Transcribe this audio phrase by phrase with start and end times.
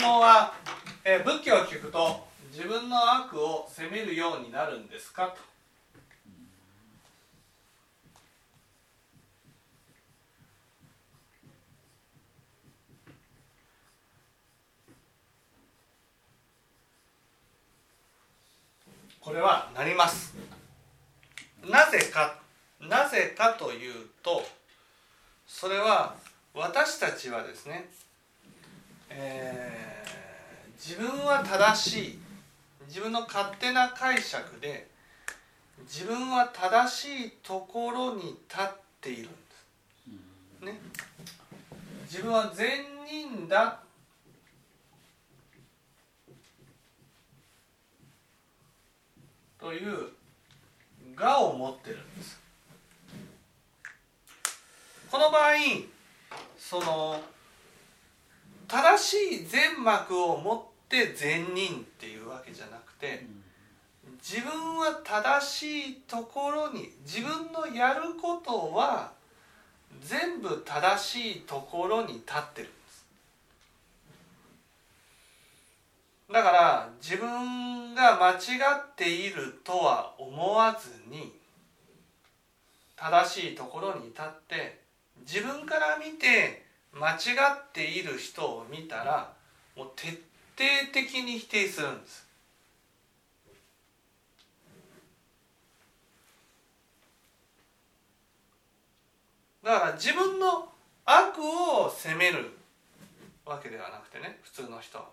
[0.00, 0.54] 問は、
[1.04, 5.28] えー仏教を聞くと自分の悪を責めるようになるんですか？
[5.28, 5.38] と
[19.20, 20.34] これはなります。
[21.64, 22.38] なぜか
[22.80, 24.42] なぜかというと
[25.46, 26.16] それは
[26.54, 27.88] 私たちはですね、
[29.10, 29.80] えー
[30.80, 32.18] 自分は正しい
[32.88, 34.88] 自分の勝手な解釈で
[35.82, 39.28] 自分は正しいところに立っているんで
[40.60, 40.64] す。
[40.64, 40.80] ね、
[42.10, 43.80] 自分は善人だ
[49.58, 50.08] という
[51.18, 52.40] 我を持ってるんです。
[55.10, 55.52] この場合
[56.58, 57.20] その
[58.70, 63.26] 正しい善悪を持って善人っていうわけじゃなくて
[64.22, 69.10] 自分は正しいところに自分のやることは
[70.00, 73.06] 全部正しいところに立ってるんです。
[76.32, 81.32] だから自分が間違っているとは思わずに
[82.94, 84.78] 正しいところに立って
[85.22, 86.59] 自分から見て
[86.92, 89.32] 間違っている人を見たら
[89.76, 90.22] もう徹底
[90.92, 92.26] 的に否定するんです。
[99.62, 100.68] だから自分の
[101.04, 102.50] 悪を責める
[103.44, 105.04] わけではなくてね普通の人は。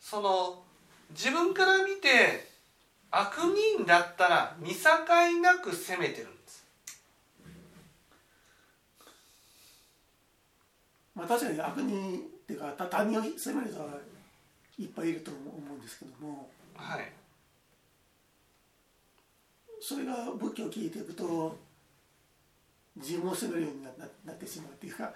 [0.00, 0.62] その
[1.10, 2.50] 自分から見て
[3.10, 3.36] 悪
[3.76, 4.80] 人だったら見境
[5.40, 6.28] なく責めてる。
[6.28, 6.41] んです
[11.22, 13.86] まあ確かに悪人っていうか他他人を責める人は
[14.76, 16.50] いっぱいいると思うんですけども。
[16.74, 17.12] はい。
[19.80, 21.56] それが仏教を聞いていくと
[22.96, 25.12] 自分を責めるようになななってしまうっていうか。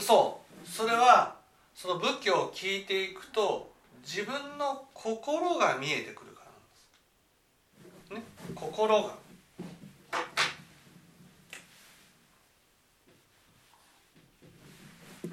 [0.00, 0.68] そう。
[0.68, 1.36] それは
[1.74, 3.72] その仏教を聞いていくと
[4.02, 6.42] 自分の心が見えてくるか
[8.10, 9.14] らなんです、ね、心が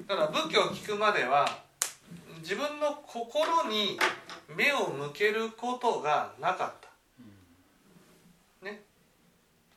[0.06, 1.46] だから仏教を聞くまでは
[2.40, 3.98] 自分の心に
[4.54, 8.66] 目を向けることがなかった。
[8.66, 8.82] ね。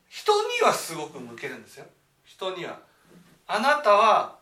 [0.10, 1.86] 人にはすごく向けるんですよ。
[2.26, 2.80] 人には。
[3.48, 4.36] あなたは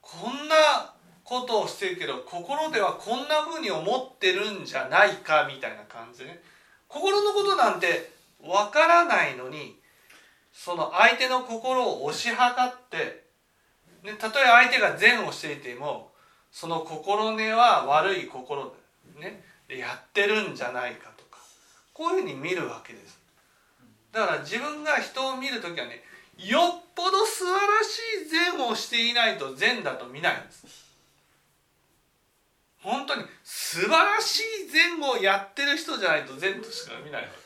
[0.00, 0.94] こんな
[1.24, 6.40] ことをしてるけど心ではこんなふうに思ってるんじゃないかみたいな感じでね。
[6.86, 9.80] 心のことなんてわからないのに
[10.52, 13.25] その相手の心を推し量って、
[14.02, 16.10] ね、たとえ相手が善をしていても
[16.52, 18.74] その心根は悪い心
[19.18, 21.38] で,、ね、やってるんじゃないかとか
[21.92, 23.18] こういうふうに見るわけです。
[24.12, 26.02] だから自分が人を見る時はね
[26.38, 30.86] よっぽど素晴らしい善をしていないと善だと見ないんです
[32.82, 37.28] 本当に素晴らしい善をやってる人じゃないと善としか見ないわ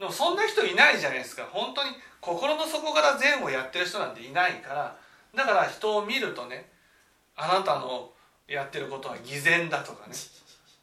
[0.00, 1.46] でもそんな人いないじゃないですか。
[1.52, 1.90] 本当に
[2.22, 4.96] 心の底から善をやってる人なんていないから。
[5.36, 6.70] だから人を見るとね
[7.36, 8.10] あなたの
[8.48, 10.14] やってることは偽善だとかね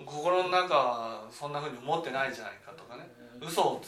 [0.05, 3.09] 心の中はそんなふうに思ってないじゃないかとかね
[3.41, 3.81] 嘘を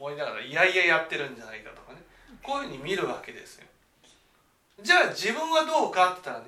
[0.00, 1.98] 思いながらいやいややってるんじゃないかとかね
[2.42, 3.66] こういうふうに見るわけですよ。
[4.82, 6.46] じゃあ自分はどうかって言ったらね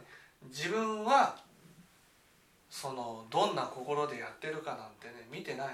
[0.48, 1.36] 自分は
[2.70, 5.68] そのどんな心でやってるかなんてね見てない。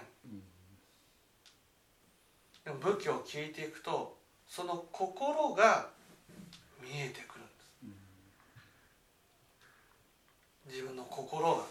[2.65, 5.89] でも仏教を聞いていくとその心が
[6.81, 7.97] 見えてくるんで
[10.67, 10.75] す。
[10.75, 11.62] 自分の心が。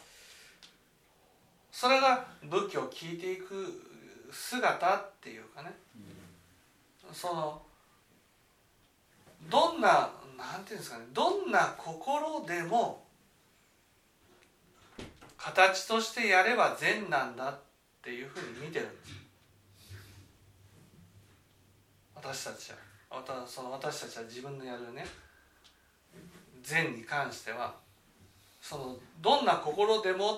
[1.72, 3.81] それが仏教を聞いていく
[4.31, 5.72] 姿っていうかね。
[7.13, 7.62] その
[9.50, 11.06] どんななんていうんですかね。
[11.13, 13.04] どんな心でも
[15.38, 17.60] 形としてやれば善なんだっ
[18.01, 19.20] ていうふうに見てるんです。
[22.31, 22.78] 私たちは。
[23.12, 25.06] またその私たちは自分のやるね。
[26.63, 27.74] 善に関しては
[28.62, 30.38] そのどんな心でもっ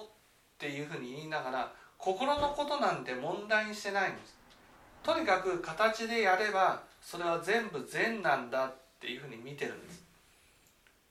[0.57, 4.35] ていうふうに言いながら心のことなんて問題にしてないんです。
[5.03, 10.03] とにかく形でやればそれは全部善なんだっていうふうに見てるんです。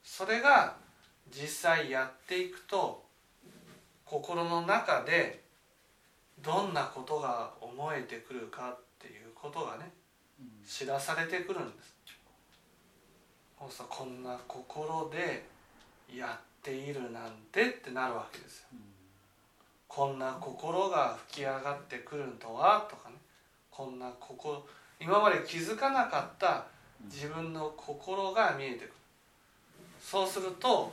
[0.03, 0.75] それが
[1.31, 3.05] 実際やっていくと
[4.05, 5.45] 心の中で
[6.43, 9.93] どんなことが思えてくるかっていうことがね
[10.67, 11.93] 知らされてくるんです
[13.63, 15.45] そうするとこんな心で
[16.13, 18.67] やっているなんてってなるわけですよ。
[19.87, 23.17] こんな心が吹き上がってくるとはとかね。
[23.71, 24.65] こんな心
[25.01, 26.67] 今まで気づかなかった
[27.05, 28.93] 自分の心が見えてくる。
[30.01, 30.93] そうすると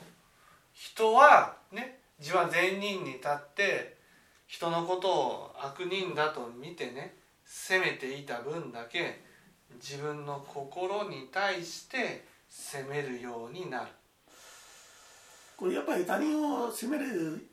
[0.73, 3.97] 人はね自分は善人に立って
[4.47, 7.15] 人のことを悪人だと見てね
[7.45, 9.21] 責めていた分だけ
[9.75, 13.87] 自分の心に対して責めるようになる。
[15.55, 17.49] これやっぱり他人を責める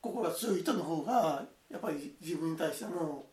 [0.00, 3.26] 心が強い人の方がやっぱり自分に対しても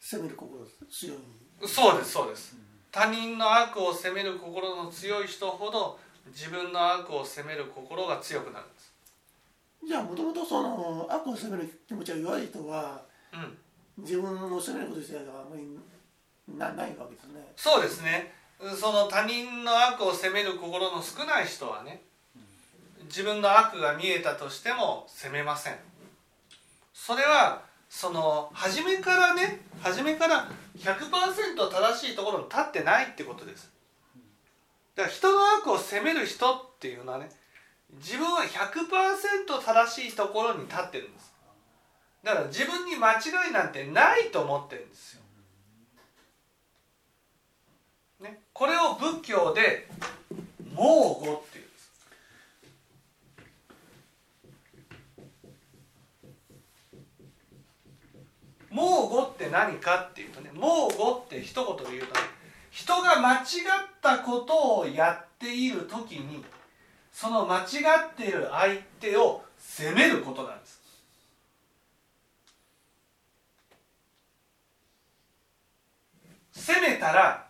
[0.00, 1.18] 責める心が強い。
[1.66, 2.56] そうですそうです。
[2.90, 5.98] 他人の悪を責める心の強い人ほど
[6.28, 8.94] 自分の悪を責める心が強くなるんです。
[9.86, 13.02] じゃあもともとその悪を責める気持ちが弱い人は
[13.32, 13.58] うん。
[13.98, 15.76] 自分を責めること自体があまり
[16.56, 17.52] なないわけですね。
[17.56, 18.32] そうですね。
[18.76, 22.02] その他人の悪を責める心の少ない人はね
[23.04, 25.76] 自分の悪が見えたとしても責めません。
[26.92, 33.70] それはその初めからね初めから100%正しいところに立ってないってことです。
[34.94, 37.30] だから人の悪を責める人っていうのはね
[37.92, 41.32] 自分は100%正しいところに立ってるんです。
[42.24, 45.22] だから自分に間違いなんてないと思ってるんですよ。
[48.20, 49.88] ね、これを仏教で
[50.74, 51.92] 「盲語」っていうんです。
[58.70, 62.20] 盲語って何かっていうとね盲語って一言で言うとね
[62.70, 63.44] 人が間違っ
[64.02, 66.44] たことをやっている時に
[67.12, 67.64] その間違
[68.10, 70.78] っている相手を責めることなんです。
[76.52, 77.47] 責めたら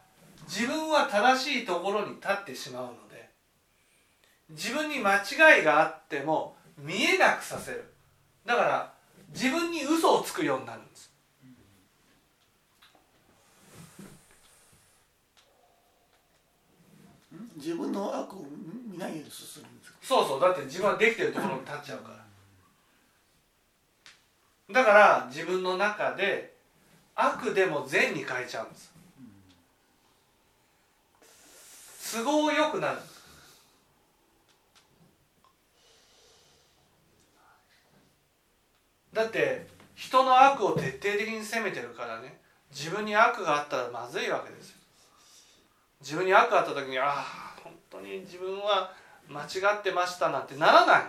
[0.59, 3.29] 自分は正しいところに立ってしまうので
[4.51, 7.85] 自分に間違いがあっても見えなくさせる。
[8.45, 8.93] だから
[9.33, 11.13] 自分に嘘をつくようになるんです。
[17.57, 18.47] 自分の悪を
[18.91, 19.99] 見ないようにするんですか？
[20.03, 20.41] そうそう。
[20.41, 22.11] だって自分はできてるところに立っちゃうか
[24.69, 24.83] ら。
[24.83, 26.55] だから自分の中で
[27.15, 28.98] 悪でも善に変えちゃうんです
[32.13, 32.99] 都合よくなる。
[39.13, 42.41] だって人の悪を徹底的に責めてるからね。
[42.71, 44.77] 自分に悪があったらまずいわけですよ。
[46.01, 48.93] 自分に悪があった時にああ本当に自分は
[49.29, 51.03] 間違ってましたなんてならない。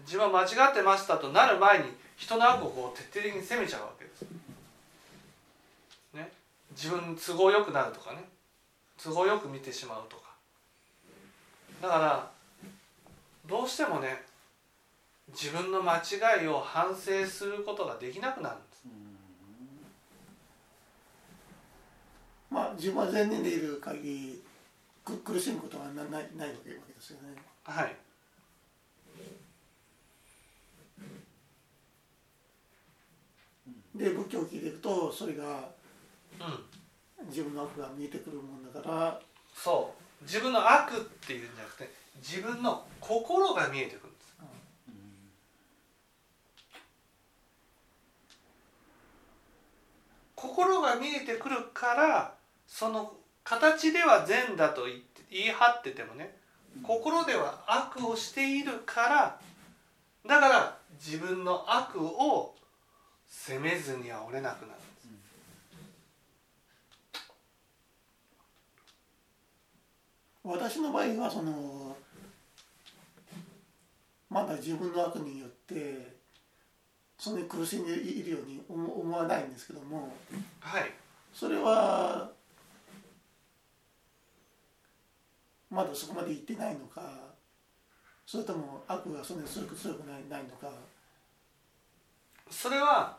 [0.00, 1.84] 自分は間違ってましたとなる前に
[2.16, 4.22] 人の悪をこう徹底的に責めちゃうわけです、
[6.14, 6.30] ね、
[6.70, 8.24] 自分都合よくなるとかね。
[9.02, 10.22] 都合よく見てしまうとか。
[11.80, 12.30] だから
[13.46, 14.24] どうしてもね
[15.28, 18.84] 自分の間違いを反省することができなくなるんです。
[22.50, 24.42] まあ自分は善人でいる限り
[25.04, 27.36] く苦しむことはなないないわけですよね。
[27.64, 27.96] はい。
[33.94, 35.68] で仏教を聞いていくとそれが
[36.40, 36.64] うん
[37.26, 39.20] 自分の悪が見えてくるもんだから。
[39.54, 40.24] そう。
[40.24, 44.28] 自分の悪っていうんじゃなくて自分の心が見えてくるんです。
[50.34, 52.34] 心が見えてくるから
[52.66, 56.36] その形では善だと言って言い張っててもね
[56.82, 59.40] 心では悪をしているから
[60.26, 62.54] だから自分の悪を
[63.26, 65.08] 責めずには折れなくなるんです
[70.48, 71.94] 私の場合はその
[74.30, 76.16] まだ自分の悪によって
[77.18, 80.10] そんなに苦しんでいるように思思わないんですけども
[80.60, 80.90] はい。
[81.34, 82.30] それは
[85.70, 87.02] まだそこまで行ってないのか
[88.24, 90.70] それとも悪がそんなに強く強くないないのか。
[92.50, 93.18] それは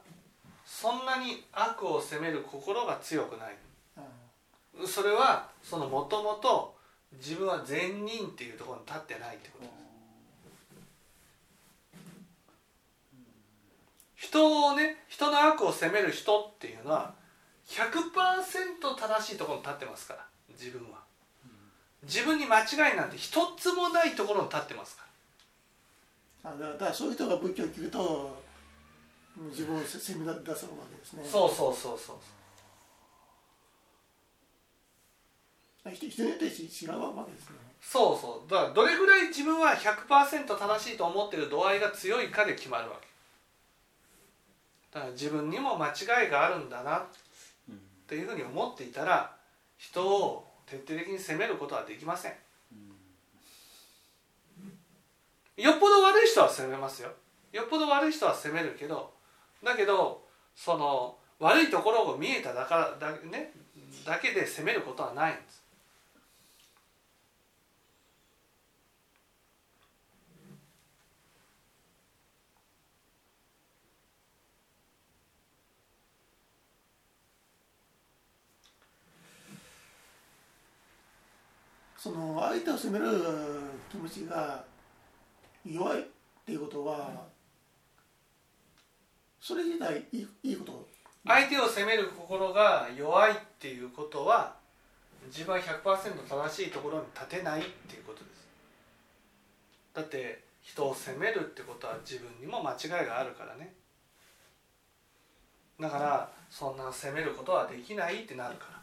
[0.66, 3.56] そんなに悪を責める心が強くない。
[3.98, 4.02] あ
[4.88, 6.79] それはそのもともと
[7.18, 9.66] 自分は善人っていうところに立ってないってこと。
[9.66, 9.80] です
[14.16, 17.14] 人をね人の悪を責める人っていうのは
[17.68, 21.00] 100%正しいところに立ってますから自分は。
[22.04, 25.04] 自分に間違いなんて一つもないところに立ってますか
[26.44, 26.52] ら。
[26.52, 28.42] あだからそういう人が仏教を聞くと
[29.52, 31.24] 自分を責め出すわけですね。
[31.26, 32.39] そうそうそうそう人
[35.86, 37.56] 人によって違うわけですね。
[37.82, 38.52] そうそう。
[38.52, 43.08] だからどれぐらい自分は100%正しいと思ってる度合いが強いかで決まるわけ。
[44.92, 47.04] だから自分にも間違いがあるんだなっ
[48.08, 49.36] ていうふうに思っていたら
[49.78, 52.34] 人を徹底的に責めることはできません。
[55.58, 57.12] よっぽど悪い人は責めますよ。
[57.52, 59.12] よっぽど悪い人は責めるけど
[59.64, 60.24] だけど
[60.56, 63.54] その悪いところを見えただからだ,、ね、
[64.06, 65.60] だけで責めることはないんです
[81.98, 83.06] その相手を責める
[83.90, 84.64] 気持ちが
[85.66, 86.04] 弱いっ
[86.46, 87.10] ていうことは
[89.42, 90.88] それ自体いいいいこと。
[91.26, 94.56] 相手を責める心が弱いっていうことは
[95.28, 98.48] 自分は100%正しいところに立てないっていうことです。
[99.94, 103.74] だって人を責めるってことは自分にも間違いがあるからね。
[105.80, 108.79] だからそんな責めることはできないってなるから。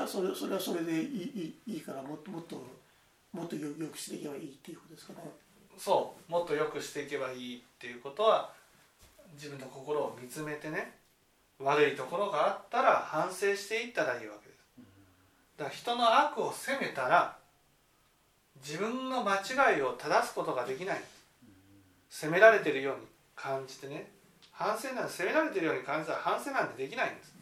[0.00, 2.56] じゃあそれそれはそれでいいいいからもっともっと
[3.32, 5.18] もっとよくしていけばいいっていうことですかね。
[5.76, 8.50] そうもっと良くしていけばいいっていうことは
[9.34, 10.94] 自分の心を見つめてね
[11.58, 14.60] 悪いところがあったら反省していったらいいわけです。
[15.58, 17.36] だから人の悪を責めたら
[18.64, 21.00] 自分の間違いを正すことができない。
[22.08, 23.00] 責められてるように
[23.36, 24.10] 感じてね
[24.50, 27.34] 反省なんて責められてるように感じたら反省なんてできないんです。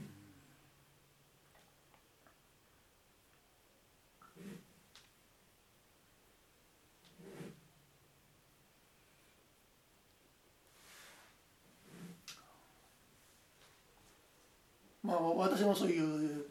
[15.09, 16.45] まあ私もそういう、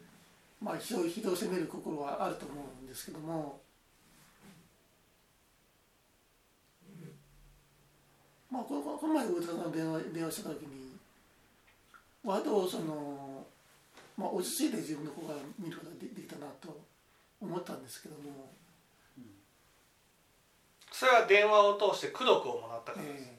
[0.60, 3.60] まあ、人を人を責める心はあると思うんですけども。
[8.50, 10.96] まあこのこの前上田さんが電話電話した時に
[12.24, 13.46] 割とその、
[14.16, 16.80] まあ、落ち着いて自分の子が見ることがでできたなと
[17.40, 18.50] 思ったんですけども、
[20.90, 23.37] それは電話を通して功徳をもらったからです、ええ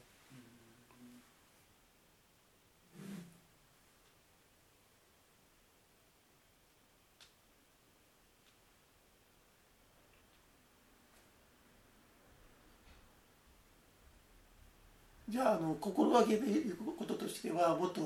[15.39, 18.01] じゃああの心がけていくこととしてはもっと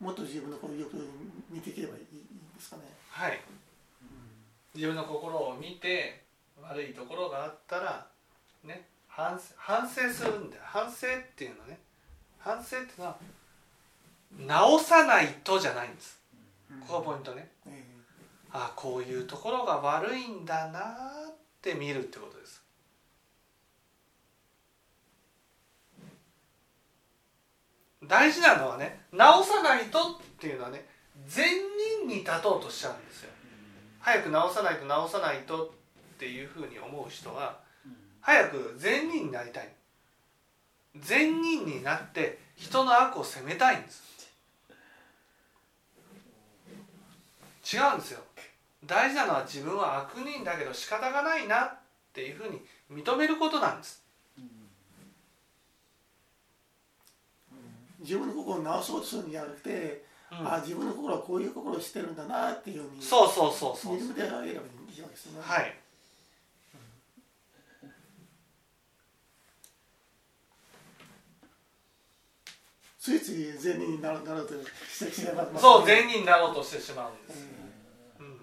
[0.00, 0.96] もっと自分のことをよく
[1.48, 2.06] 見ていければいいん
[2.56, 2.82] ですかね。
[3.08, 3.40] はい。
[4.74, 6.24] 自分の心を見て
[6.60, 8.04] 悪いところがあったら
[8.64, 10.62] ね反省反省するんだよ。
[10.64, 11.78] 反省っていうのはね。
[12.40, 13.16] 反省っていうのは
[14.40, 16.18] 直さないとじゃないんです。
[16.80, 17.48] ここがポイントね。
[17.68, 17.84] え
[18.52, 20.80] あこういうところが悪いんだな
[21.30, 22.55] って見るってことです
[28.08, 30.02] 大事なのはね直さないとっ
[30.38, 30.84] ていうのはね
[31.26, 31.46] 善
[32.00, 33.30] 人に立とうとしちゃうんですよ。
[34.00, 35.68] 早く直さないと直さないとっ
[36.18, 37.58] ていうふうに思う人は
[38.20, 39.68] 早く善人になりたい。
[40.96, 44.06] 善人になって人の悪を責めたいんです。
[47.74, 48.20] 違うんですよ。
[48.84, 51.78] 大事なのは自分は悪人だけど仕方がないなっ
[52.12, 52.60] ていうふうに
[52.90, 54.05] 認めることなんです。
[58.00, 60.38] 自分の心を直そうとするんじゃなくて、うん。
[60.52, 63.96] あ自分の心はこういう心をしてるんだなっていうふうにそうそうそうそう。
[63.96, 64.62] 認めてあげればいいわ
[64.94, 65.40] けですね。
[65.40, 65.74] はい。
[72.98, 74.54] ついつい善人になろうと
[74.90, 77.46] してしまいます、そう善人になろうとしてしまうんです、
[78.18, 78.40] うん。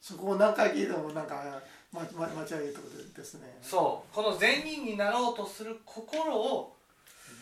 [0.00, 1.62] そこを何回聞いてもなんか
[1.94, 3.56] まま間違えるところですね。
[3.62, 4.14] そう。
[4.14, 6.74] この善人になろうとする心を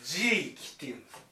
[0.03, 1.23] 自力っていうんです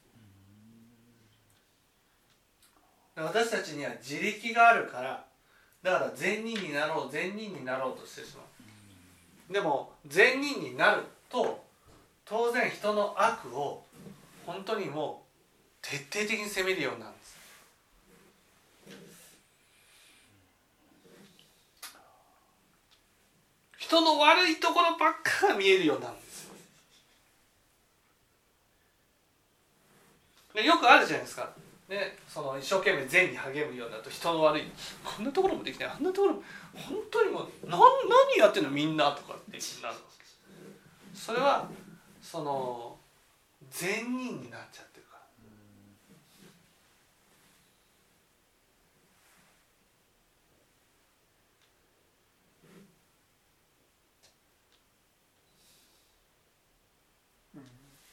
[3.16, 5.26] 私たちには自力があるから
[5.84, 8.42] だから善人になろう善人になろうとしてしま
[9.50, 9.54] う。
[9.54, 11.64] でも善人になると
[12.26, 13.84] 当然人の悪を
[14.46, 17.36] 本当にもう徹底的に責めるようになるんです
[23.92, 26.56] 人の悪いところばっかが見えるようになるんですよ。
[30.56, 31.50] でよくあるじゃないですか、
[31.90, 34.64] ね、その一生懸命善に励むようになると人の悪い。
[35.04, 35.90] こんなところもできない。
[35.90, 36.42] あんなところも
[36.74, 39.96] 本当にもう何何やってんのみんなとかってなる
[41.14, 41.68] それは
[42.22, 42.96] その
[43.70, 44.91] 善人になっちゃって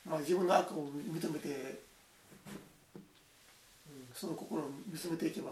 [0.08, 1.54] まあ、自分の悪を認めて、うん、
[4.14, 5.50] その心を見つめていけば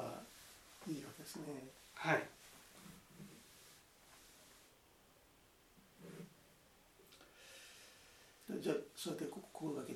[0.88, 1.42] いいわけですね。
[1.94, 2.22] はい
[8.62, 9.96] じゃあそうやって心がけて